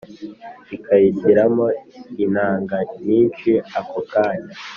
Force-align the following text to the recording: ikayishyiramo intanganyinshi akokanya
ikayishyiramo 0.75 1.65
intanganyinshi 2.23 3.51
akokanya 3.79 4.53